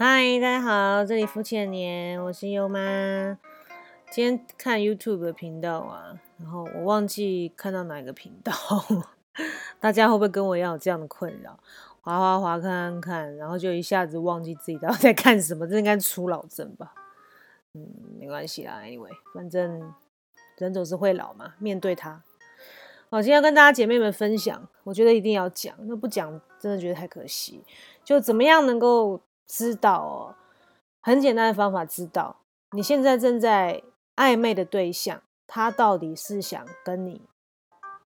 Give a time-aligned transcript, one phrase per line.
[0.00, 3.36] 嗨，大家好，这里肤浅年，我是优妈。
[4.12, 8.52] 今天看 YouTube 的频道啊，然后我忘记看到哪个频道，
[9.80, 11.58] 大家会不会跟我一样有这样的困扰？
[12.00, 16.94] 滑滑滑，看看看，然后就一下子忘记自己到底在看什么，这应该初老症吧？
[17.74, 17.84] 嗯，
[18.20, 19.92] 没关系啦，Anyway，反正
[20.58, 22.22] 人总是会老嘛，面对它。
[23.10, 27.64] 好，今天要跟大家姐妹们分享，我觉得一定要讲，那不讲真的觉得太可惜。
[28.04, 29.20] 就怎么样能够？
[29.48, 30.34] 知道哦，
[31.00, 32.36] 很简单的方法，知道
[32.72, 33.82] 你现在正在
[34.14, 37.22] 暧昧的对象，他到底是想跟你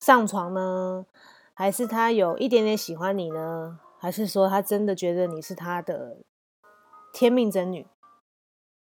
[0.00, 1.06] 上床呢，
[1.54, 3.78] 还是他有一点点喜欢你呢？
[3.98, 6.16] 还是说他真的觉得你是他的
[7.12, 7.86] 天命真女？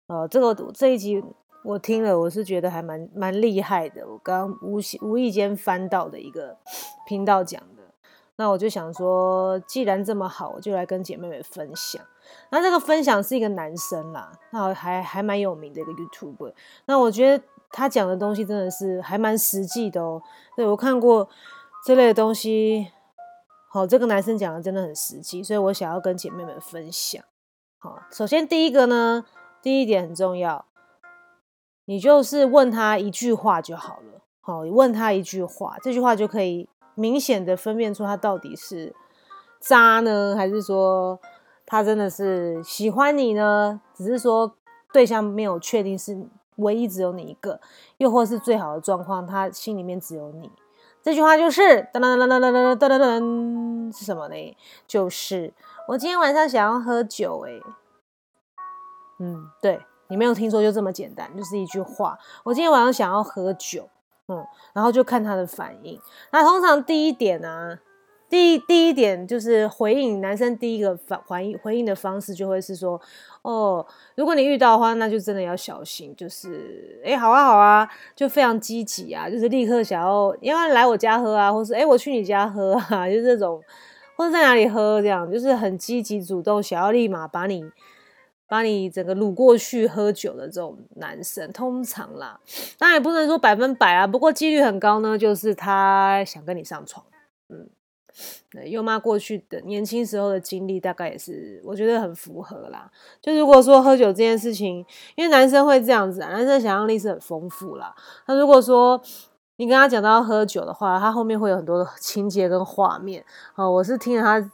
[0.07, 1.23] 哦，这个这一集
[1.63, 4.07] 我听了，我是觉得还蛮蛮厉害的。
[4.07, 6.57] 我刚无无意间翻到的一个
[7.05, 7.83] 频道讲的。
[8.37, 12.01] 那我就想说，既然这么好，我就来跟姐妹们分享。
[12.49, 16.53] 那这个分享是一个男生啦，那还还蛮有名的一个 YouTube。
[16.85, 20.21] 那我觉得他讲的东西真的是还蛮实际的哦。
[20.55, 21.29] 对我看过
[21.85, 22.91] 这类的东西，
[23.69, 27.23] 好，这个男生讲的真的很实际，所以我想要跟姐妹们分享。
[27.77, 29.25] 好，首先第一个呢，
[29.61, 30.65] 第一点很重要，
[31.85, 34.21] 你就是问他一句话就好了。
[34.41, 36.67] 好，问他一句话，这句话就可以。
[36.95, 38.93] 明显的分辨出他到底是
[39.61, 41.17] 渣呢，还是说
[41.69, 43.79] 他真的是喜欢你呢？
[43.93, 44.55] 只是说
[44.91, 47.61] 对象没有确定是唯一只有你一个，
[47.97, 50.51] 又或是最好的状况，他心里面只有你。
[51.03, 51.61] 这句话就是
[51.93, 54.57] 噔噔噔噔噔噔噔噔噔，是什么呢？
[54.87, 55.53] 就是
[55.87, 57.61] 我今天晚上想要喝酒，哎，
[59.19, 62.17] 嗯，对你没有听说，就这么简单，就是一句话。
[62.43, 63.87] 我今天晚上想要喝酒。
[64.31, 65.99] 嗯，然后就看他的反应。
[66.31, 67.79] 那通常第一点呢，
[68.29, 72.99] 第一第一点就是回应男生第一个反回应回应的方式就会是说，
[73.41, 73.85] 哦，
[74.15, 83.61] 如果你遇到的话，那就真的要小心，就是哎，好啊好啊，就非常积极啊，就是立刻想要，因为来我家喝啊，或是哎我去你家喝啊， 就这种，
[84.15, 87.63] 或者在哪里喝这样，就是很积极主动，想要立马把你。
[88.51, 92.39] 把你整个掳过去喝酒的这种男生，通常啦，
[92.79, 97.05] 当然也不能说百分百啊，不过几率很高呢，就是他想跟你上床。
[97.49, 97.69] 嗯，
[98.65, 102.89] 优妈过去的年轻时候的经历，大概也是我觉得很符合啦。
[103.21, 107.93] 就如果说喝酒这件事情，因为男生会这样子，啊，男生想象力是很丰富啦。
[108.27, 109.01] 那如果说
[109.57, 113.23] 你跟他讲到喝酒的话，他后面会有很多的情节跟画面。
[113.55, 114.51] 啊，我是听了他。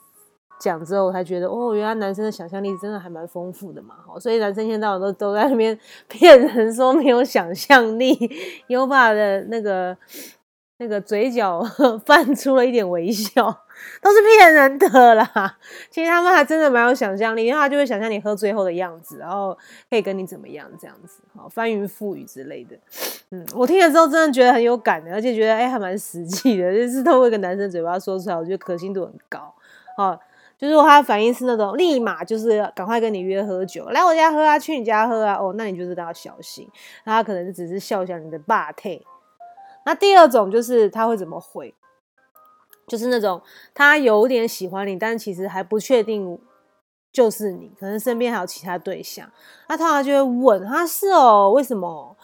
[0.58, 3.96] 讲之后，我才觉得哦，原来男生的想象力真的还蛮丰富的嘛。
[4.08, 5.78] 好所以男生现在都都在那边
[6.08, 8.18] 骗人说没有想象力。
[8.68, 9.96] 优爸的那个
[10.78, 11.64] 那个嘴角
[12.06, 13.46] 泛出了一点微笑，
[14.02, 15.58] 都是骗人的啦。
[15.90, 19.58] 其实他们还真的蛮有想象力，因为他就会想象你喝醉后的样子，然后
[19.90, 22.76] 可以跟你怎么样这样子，好翻云覆雨之类的。
[23.32, 29.54] 嗯，我听了之后真的觉得很有感的，而且觉得哎还蛮实际的，就是透过一个男生嘴巴说出来，我觉得可信度很高。
[29.98, 30.20] 好。
[30.58, 36.66] 就是说他的反应是那种立马就是赶快跟你约喝酒，来我家喝啊，去你家喝啊，哦，那你就是都要小心。
[37.04, 39.06] 那他可能只是笑笑你的霸退。
[39.86, 41.74] 那第二种就是他会怎么回？
[42.88, 43.42] 就是那种
[43.74, 46.38] 他有点喜欢你，但其实还不确定
[47.12, 49.32] 就是你，可能身边还有其他对象。
[49.70, 52.18] 那他就会问他是哦，为什么？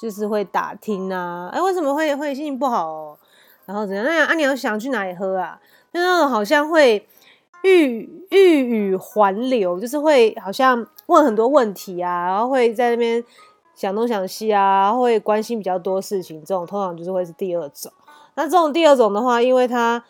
[0.00, 2.86] 就是会打听啊，哎，为什么会会心情不好？
[2.88, 3.18] 哦？
[3.66, 4.04] 然后怎样？
[4.04, 5.60] 那样啊，你要想去哪里喝啊？
[5.92, 7.06] 就那种好像会。
[7.62, 13.22] 欲欲语还流，就是会好像问很多问题啊，然后会在那边
[13.80, 16.38] 想东想西啊，会关心比较多事情。
[16.44, 17.90] 这种通常就是会是第二种。
[18.34, 20.04] 那这种第二种的话，因为他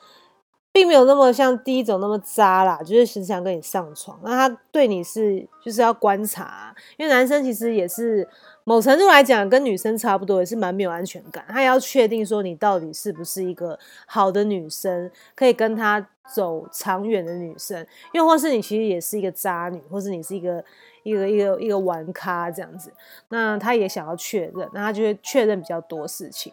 [0.73, 4.19] 并没有那么像第一种那么渣啦，就是时常跟你上床。
[4.25, 8.29] 那他对你是就是要观察，因为男生其实也是。
[8.65, 11.45] 某程度来讲，跟女生差不多，也是蛮没有安全感。
[11.49, 13.77] 他要确定说你到底是不是一个
[14.07, 20.65] 好的女生，可以跟他走长远的女生，又或是你其实也是一个渣女，或是你是一个
[21.03, 22.93] 一个一个一个玩咖这样子。
[23.29, 26.53] 那他也想要确认，那他就会确认比较多事情。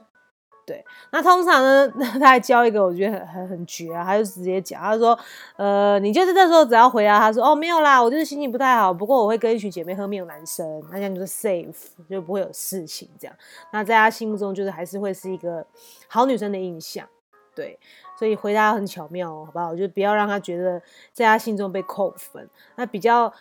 [0.65, 0.83] 对，
[1.13, 1.87] 那通常呢，
[2.19, 5.17] 他还教一个，我觉得很很很绝啊，他就直接讲，他说，
[5.55, 11.73] 呃，你就是这时候只要回答他说，哦，没有啦，我就是心情不太好，不过我会跟一群姐妹喝，没有男生，那这样就是 safe，
[12.09, 13.33] 就不会有事情这样。
[13.71, 15.65] 那在他心目中，就是还是会是一个
[16.09, 17.07] 好女生的印象，
[17.55, 17.79] 对，
[18.17, 19.75] 所以回答很巧妙哦，好不好？
[19.75, 20.81] 就不要让他觉得
[21.13, 22.49] 在他心中被扣分。
[22.75, 23.31] 那比较，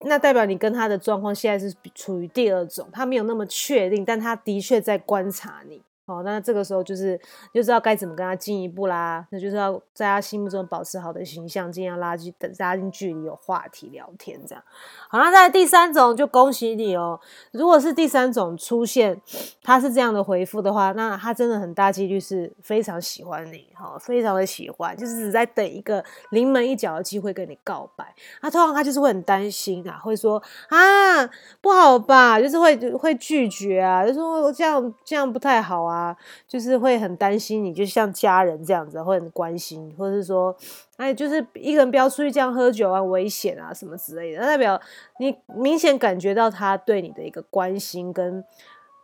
[0.00, 5.82] 那代表你跟他的状况现在是处于第二种，他没有那么确定，但他的确在观察你。
[6.18, 7.18] 哦，那这个时候就是
[7.52, 14.62] 就知道该怎么跟他进一步啦，那就是要在他心目中保持好的形象，尽量拉近等拉近距离，有话题聊天这样。
[15.08, 17.18] 好，那在第三种就恭喜你哦，
[17.52, 19.20] 如果是第三种出现，
[19.62, 28.14] 他是这样的回复的话，那他真的很大几率是非常喜欢你，哈，非常的喜欢，就是只在等一个临门一脚的机会跟你告白。
[28.40, 31.26] 那通常他就是会很担心啊，会说啊
[31.60, 36.01] 不好吧，就是会会拒绝啊，就说这样这样不太好啊。
[36.02, 36.16] 啊，
[36.48, 40.54] 就是会很担心你，就像家人这样子，会很关心，或者是说，
[40.96, 44.40] 哎，就是一个人不要出去这样喝酒啊，危险啊，什么之类的。
[44.40, 44.80] 那代表
[45.18, 48.44] 你明显感觉到他对你的一个关心跟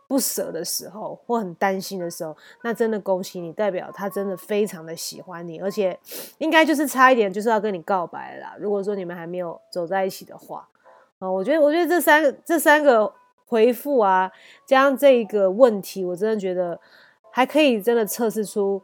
[0.07, 5.97] 不舍的时候，或很担心的时候，那真的恭喜你，代表他真的非常的喜欢你，而且
[6.39, 8.55] 应该就是差一点就是要跟你告白了。
[8.59, 10.67] 如果说你们还没有走在一起的话，
[11.19, 13.13] 啊，我觉得，我觉得这三个，这三个。
[13.49, 14.31] 回复啊，
[14.65, 16.79] 加上这一个问题，我真的觉得
[17.31, 18.81] 还可以，真的测试出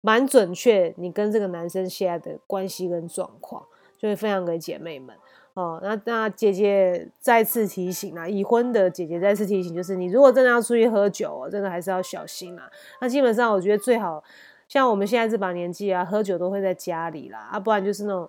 [0.00, 3.64] 蛮准确，你跟这个男生现在的关系跟状况，
[3.96, 5.14] 就会分享给姐妹们
[5.54, 5.78] 哦。
[5.80, 12.68] 那那姐姐再次提醒啊，已婚的姐姐再次提醒，就是你如果真的要出去喝酒，哦真的还是要小心啊。
[13.00, 14.22] 那基本上我觉得最好
[14.66, 18.28] 像我们现在这把年纪啊，喝酒都会在家里啦，啊，不然就是那种。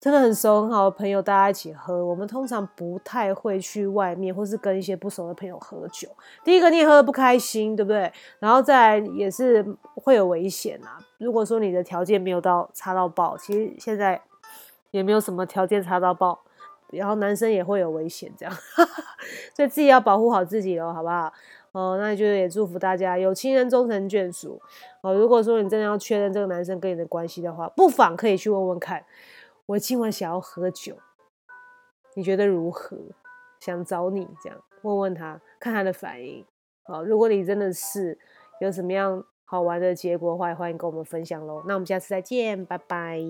[0.00, 2.06] 真的很熟很好的朋友，大家一起喝。
[2.06, 6.08] 我们通常不太会去外面，或是跟一些不熟的朋友喝酒。
[6.44, 8.12] 第一个，你也喝得不开心，对不对？
[8.38, 9.64] 然后再来也是
[9.96, 11.00] 会有危险啊。
[11.18, 14.20] 如果说你的条件没有到差到爆，其实现在
[14.92, 16.38] 也没有什么条件差到爆，
[16.92, 18.54] 然后男生也会有危险，这样，
[19.56, 21.32] 所以自己要保护好自己哦，好不好？
[21.72, 24.60] 哦，那就也祝福大家有情人终成眷属。
[25.00, 29.04] 哦，如果说你真的要确认这个男生跟你的关系的话，不妨可以去问问看。
[29.68, 30.96] 我今晚想要喝酒，
[32.14, 32.96] 你觉得如何？
[33.60, 36.46] 想找你这样问问他，看他的反应。
[36.84, 38.18] 好，如果你真的是
[38.62, 41.62] 有什么样好玩的结果的话，欢迎跟我们分享喽。
[41.66, 43.20] 那我们下次再见，拜拜。